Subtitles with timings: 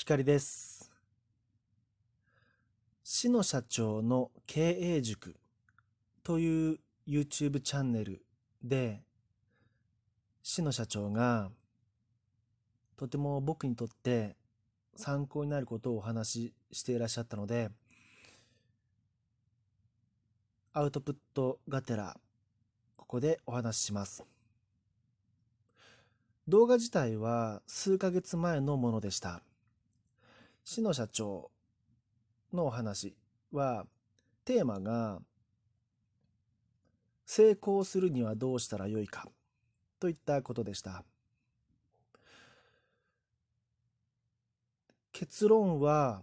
[0.00, 0.90] 光です。
[3.04, 5.36] 市の社長の経営塾
[6.22, 8.24] という YouTube チャンネル
[8.62, 9.02] で、
[10.42, 11.50] 市の社長が
[12.96, 14.36] とても僕にとって
[14.96, 17.68] 参考になることをお話ししていらっしゃったので、
[20.72, 22.18] アウトプットがてら
[22.96, 24.24] ここでお話しします。
[26.48, 29.42] 動画自体は数ヶ月前のものでした。
[30.64, 31.50] 市の社長
[32.52, 33.16] のお話
[33.52, 33.86] は
[34.44, 35.20] テーマが
[37.26, 39.28] 成功するにはどうしたらよいか
[39.98, 41.04] といったことでした。
[45.12, 46.22] 結論は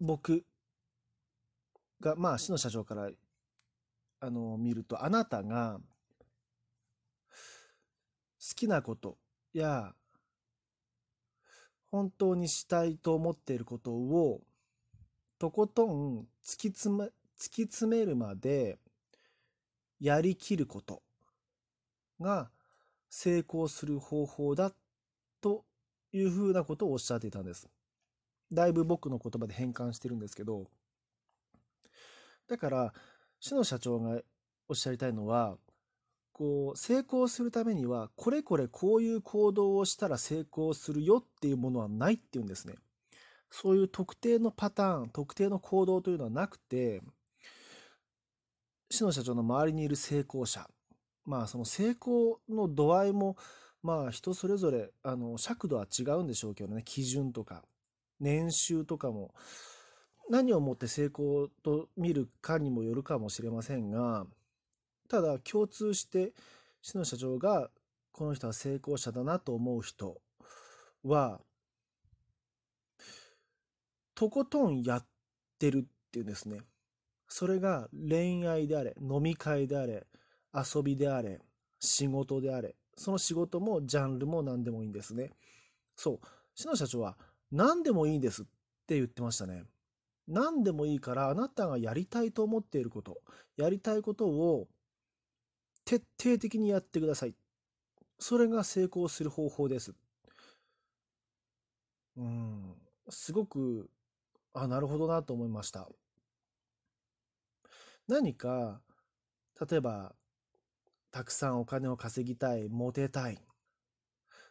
[0.00, 0.44] 僕
[2.00, 3.08] がまあ市の社長から
[4.20, 5.78] あの見るとあなたが
[8.40, 9.16] 好きなこと
[9.54, 9.94] や
[11.92, 14.40] 本当にしたいと思っていることを
[15.38, 17.10] とことん突き詰め突
[17.50, 18.78] き詰めるまで
[20.00, 21.02] やりきること
[22.18, 22.50] が
[23.10, 24.72] 成功する方法だ
[25.42, 25.64] と
[26.12, 27.68] いうふうなことをおっしゃっていたんです。
[28.52, 30.66] だいぶ僕の言葉で変換してるんですけど
[32.48, 32.94] だから
[33.40, 34.20] 市の社長が
[34.68, 35.56] おっしゃりたいのは
[36.32, 42.74] こう成功するためにはこれこれこういう行動をしたら成功するよっていうものはないっていうんですね。
[43.50, 47.02] そういう特定のパターン特定の行動というのはなくて
[48.90, 50.66] 市の社長の周りにいる成功者
[51.24, 53.36] まあその成功の度合いも
[53.82, 57.62] まあ人それぞれあの尺度は違うんでしょうけどね基準とか
[58.20, 59.34] 年収とかも
[60.30, 64.24] 何をもって成功と見るかにもよるかもしれませんが
[65.12, 66.32] ただ共通して
[66.80, 67.68] 市の社長が
[68.12, 70.16] この人は成功者だなと思う人
[71.04, 71.38] は
[74.14, 75.06] とことんやっ
[75.58, 76.60] てるっていうんですね。
[77.28, 80.06] それが恋愛であれ飲み会であれ
[80.54, 81.40] 遊びであれ
[81.78, 85.28] 仕事であれその仕事もジャンルも何でもいいんですね。
[85.94, 86.20] そう。
[86.54, 87.18] 市の社長は
[87.50, 88.44] 何でもいいんですっ
[88.86, 89.64] て言ってましたね。
[90.26, 93.20] 何でもいいからあなたがやりたいと思っていること
[93.58, 94.68] やりたいことを
[95.84, 97.34] 徹底的にやってください。
[98.18, 99.94] それが成功する方法です。
[102.16, 102.74] うん、
[103.08, 103.90] すごく、
[104.54, 105.88] あ、なるほどなと思いました。
[108.06, 108.80] 何か、
[109.68, 110.14] 例えば、
[111.10, 113.38] たくさんお金を稼ぎたい、モテたい。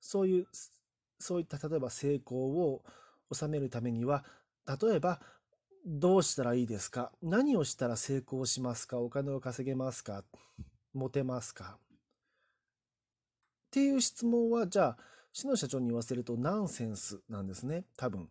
[0.00, 0.46] そういう、
[1.18, 2.82] そういった例えば成功を
[3.32, 4.24] 収めるためには、
[4.66, 5.20] 例えば、
[5.84, 7.12] どうしたらいいですか？
[7.22, 8.98] 何をしたら成功しますか？
[8.98, 10.24] お金を稼げますか？
[10.94, 11.78] モテますか？
[11.78, 14.98] っていう質問は、じゃあ、
[15.32, 18.28] 市の社長に言わせるとナンセンスなんですね、多分。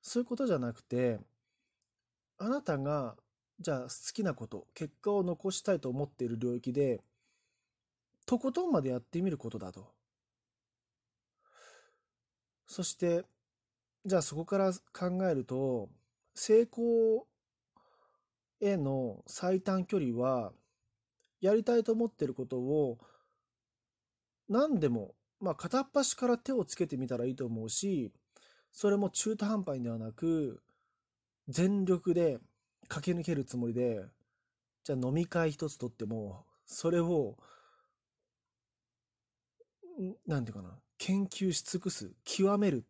[0.00, 1.20] そういうことじゃなくて、
[2.38, 3.16] あなたが、
[3.60, 7.02] じゃあ好きなこと、結果を残したいと思っている領域で、
[8.26, 9.92] とことんまでやってみることだと。
[12.66, 13.24] そして、
[14.06, 15.90] じゃあそこから考えると、
[16.34, 17.26] 成功
[18.60, 20.52] への最短距離は、
[21.44, 22.98] やりたいと思ってることを
[24.48, 28.10] 何でも、まあ、片っ端から手をつけてみたらいいと思うし
[28.72, 30.62] それも中途半端にではなく
[31.48, 32.38] 全力で
[32.88, 34.06] 駆け抜けるつもりで
[34.84, 37.36] じゃあ飲み会一つとってもそれを
[40.26, 42.86] 何て言うかな研究し尽くす極める、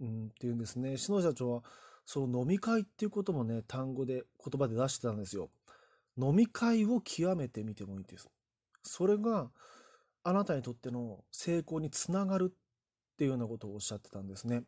[0.00, 1.62] うん、っていうんですね篠社長は
[2.04, 5.50] そう飲み会っていうこともね単語で言葉で出してたんですよ。
[6.18, 8.28] 飲み会を極めてみてもいいです。
[8.82, 9.50] それが
[10.24, 12.56] あなたにとっての成功につながるっ
[13.16, 14.64] ていうようなことをおっしゃってたんですね。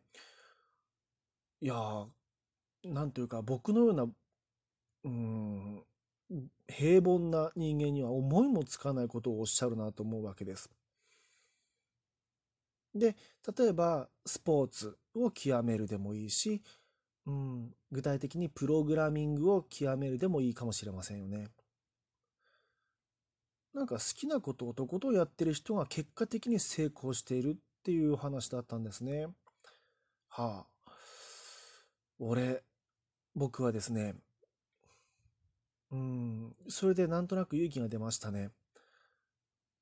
[1.61, 2.07] いやー、
[2.85, 4.07] なんというか僕のような、
[5.03, 5.83] うん、
[6.67, 10.69] 平凡な人間には思いもつかないことをおっしゃるなと思うわけです。
[12.95, 13.15] で、
[13.57, 16.61] 例えばスポーツを極めるでもいいし、
[17.29, 21.49] うん、具体的にプログラミングを極めるでもいいかもしれませんよね。
[23.71, 29.27] なんか好きなことをとことんやってる人が結果的に成功しているっていう話だったんですね。
[30.27, 30.91] はあ。
[32.17, 32.63] 俺、
[33.35, 34.15] 僕はですね、
[35.91, 38.49] うん、それでなんとなく勇気が出ましたね。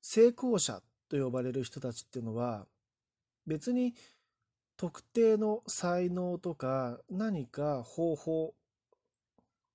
[0.02, 2.66] 成功者と呼ばれる人たちっていうのは、
[3.46, 3.94] 別に
[4.78, 8.54] 特定の才能とか何か方法、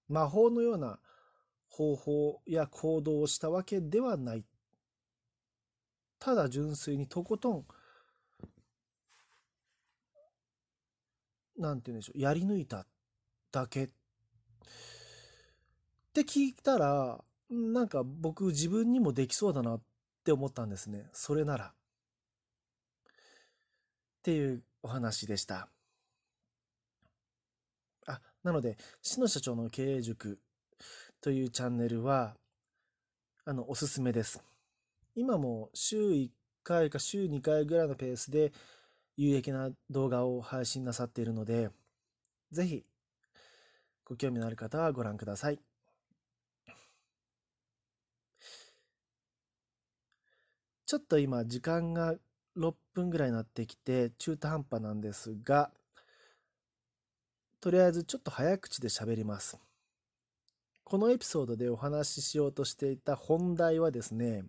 [0.07, 0.97] 魔法のような
[1.67, 4.45] 方法や行動をしたわけではない。
[6.19, 7.65] ただ純粋にとことん、
[11.57, 12.85] なんて言うんでしょう、やり抜いた
[13.51, 13.83] だけ。
[13.83, 13.89] っ
[16.13, 19.81] て聞いたら、なんか僕自分にもできそうだなっ
[20.23, 21.09] て思ったんですね。
[21.11, 21.65] それなら。
[21.65, 21.71] っ
[24.23, 25.69] ていうお話でした。
[28.05, 30.39] あ、なので、志野社長の経営塾
[31.21, 32.35] というチャンネルは、
[33.45, 34.43] あの、おすすめです。
[35.15, 36.29] 今も週1
[36.63, 38.51] 回か週2回ぐらいのペースで
[39.15, 41.69] 有益な動画を配信なさっているので、
[42.51, 42.83] ぜひ
[44.05, 45.59] ご興味のある方はご覧ください。
[50.85, 52.15] ちょっと今時間が
[52.57, 55.71] 6分ぐらいになってきて中途半端なんですが、
[57.59, 59.57] とりあえずちょっと早口で喋ります。
[60.83, 64.43] このエピソードでお話ししようとしていた本題はですね、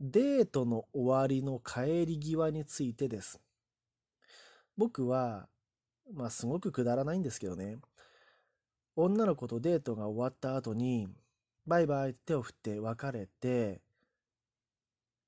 [0.00, 3.40] デートの終わりの帰り際についてです。
[4.76, 5.48] 僕は、
[6.12, 7.78] まあすごくくだらないんですけどね、
[8.96, 11.08] 女の子とデートが終わった後に、
[11.66, 13.80] バイバイって手を振って別れて、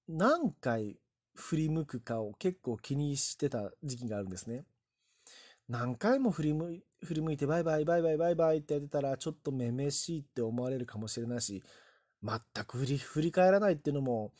[0.08, 0.98] 何回
[1.34, 4.64] 振り向くかを結構気にしてた時期があるんですね。
[5.68, 11.62] 何回も振り向振り向いてバイバイバイバイバイバイってやってたらちょっとめめしいって思われるかもしれないし
[12.22, 14.32] 全く振り振り返らないっていうのも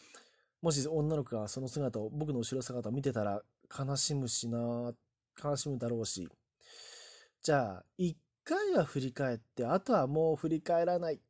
[0.65, 3.43] もし女の子がその姿を、僕の後ろ姿を見てたら
[3.79, 4.95] 悲しむしな、
[5.45, 6.27] 悲しむだろうし。
[7.43, 11.21] じゃあ、一回は振り返って、あとはもう振り返らない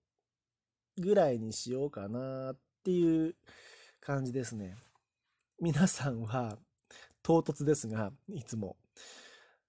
[0.97, 3.35] ぐらいにしようかなっていう
[4.01, 4.77] 感じですね。
[5.65, 6.59] 皆さんは、
[7.23, 8.77] 唐突ですが、いつも、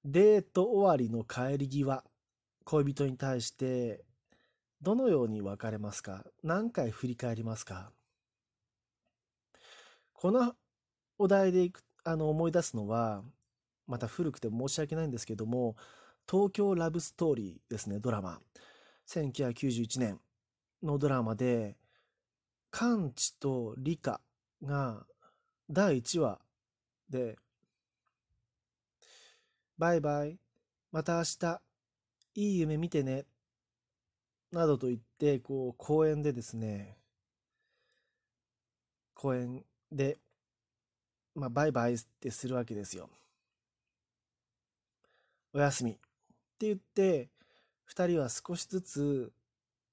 [0.03, 2.03] デート終わりの帰り際、
[2.65, 4.03] 恋人に対して、
[4.81, 6.25] どのように別れますか？
[6.43, 7.93] 何回振り返りますか？
[10.11, 10.53] この
[11.17, 11.71] お題で
[12.03, 13.23] あの思い出すのは、
[13.87, 15.77] また古くて申し訳ないんですけども、
[16.29, 18.41] 東京ラブストーリーですね、ドラマ。
[19.07, 20.19] 1991年
[20.83, 21.77] のドラマで、
[22.69, 24.19] カンチとリカ
[24.61, 25.05] が
[25.69, 26.39] 第1話。
[27.09, 27.37] で、
[29.77, 30.39] バイバイ、
[30.91, 31.61] また明日、
[32.35, 33.25] いい夢見てね、
[34.51, 36.97] などと言って、こう、公園でですね、
[39.15, 40.19] 公園で、
[41.33, 43.09] まあ、バイバイってするわけですよ。
[45.53, 45.91] おやすみ。
[45.91, 45.95] っ
[46.59, 47.29] て言って、
[47.85, 49.33] 二人は少しずつ、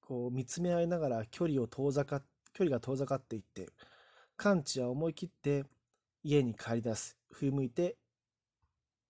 [0.02, 2.20] こう、見つめ合いながら距離を遠ざか、
[2.52, 3.70] 距離が遠ざかっていって、
[4.42, 5.62] カンチは思い切って
[6.24, 7.16] 家に帰り出す。
[7.30, 7.96] 振り向いて、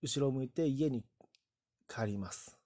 [0.03, 1.05] 後ろを向いて家に
[1.89, 2.59] 帰ります。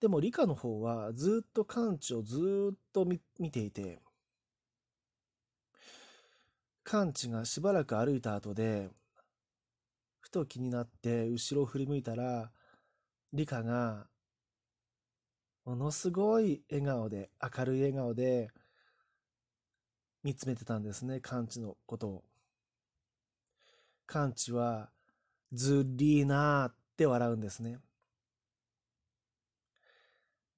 [0.00, 3.18] でも理科の方はずっとカンチをずっと見
[3.50, 3.98] ていて、
[6.84, 8.88] カンチがしばらく歩いた後で、
[10.20, 12.52] ふと気になって後ろを振り向いたら、
[13.32, 14.06] リカが、
[15.64, 18.52] ものすごい笑顔で、明るい笑顔で、
[20.22, 22.24] 見つめてたんですね、カンチのことを。
[24.06, 24.90] カンチは、
[25.52, 27.78] ずりーなーって笑うんですね。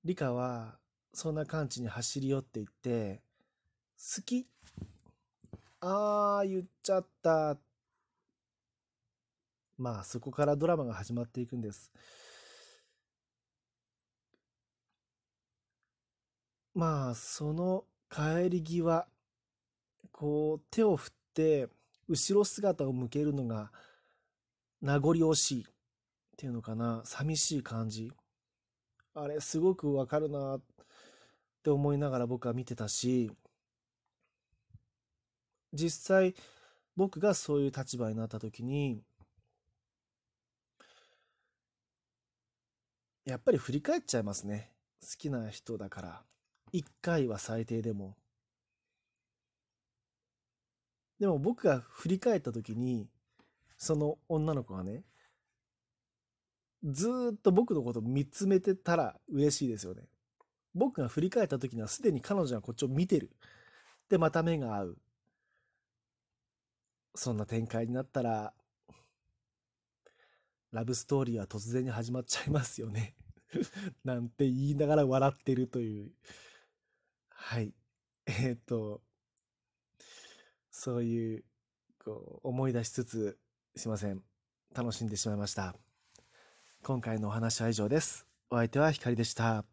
[0.04, 0.78] リカは、
[1.14, 3.22] そんなカンチに走り寄っていって、
[3.98, 4.48] 好き？
[5.80, 7.56] あー、言っちゃった。
[9.78, 11.92] まあ、そこからドラマが始まっていくんです。
[16.74, 19.06] まあ、その帰り際、
[20.10, 21.68] こう、手を振って、
[22.08, 23.70] 後ろ姿を向けるのが、
[24.80, 25.66] 名残惜しいっ
[26.36, 28.12] ていうのかな、寂しい感じ。
[29.14, 30.60] あれ、すごくわかるなっ
[31.62, 33.30] て思いながら僕は見てたし、
[35.72, 36.34] 実際
[36.96, 39.02] 僕がそういう立場になった時に
[43.24, 44.72] やっぱり振り返っちゃいますね。
[45.00, 46.22] 好きな人だから。
[46.72, 48.16] 一回は最低でも。
[51.22, 53.06] でも僕が振り返った時に
[53.78, 55.04] その女の子がね
[56.82, 60.02] ずっと僕のこと見つめてたら嬉しいですよね
[60.74, 63.30] 僕が振り返った時にはすでに彼女がこっちを見てる
[64.10, 64.98] でまた目が合う
[67.14, 68.52] そんな展開になったら、
[70.72, 73.14] ラブストーリーは突然に始まっちゃいますよね
[74.02, 76.10] なんて言いながら笑ってるという。
[77.28, 77.74] はい。
[78.26, 79.02] えっ、と、
[80.82, 81.44] そういう、
[82.04, 83.38] こう、思い出しつつ、
[83.76, 84.20] すいません。
[84.74, 85.76] 楽しんでしまいました。
[86.82, 88.26] 今回のお話は以上です。
[88.50, 89.71] お相手はひかりでした。